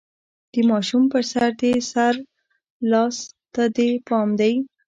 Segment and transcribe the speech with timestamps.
[0.51, 2.19] د ماشوم په سر، دې سره
[2.91, 3.17] لاس
[3.53, 4.53] ته دې پام دی؟